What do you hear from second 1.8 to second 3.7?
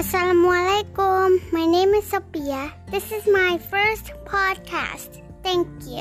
is Sophia. This is my